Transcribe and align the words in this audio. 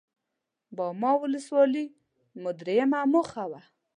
باما 0.77 1.11
ولسوالي 1.21 1.85
مو 2.41 2.49
درېيمه 2.59 2.99
موخه 3.13 3.43
وه. 3.51 3.61